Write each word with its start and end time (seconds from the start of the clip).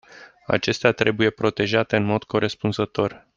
Acestea 0.47 0.91
trebuie 0.91 1.29
protejate 1.29 1.95
în 1.95 2.03
mod 2.03 2.23
corespunzător. 2.23 3.27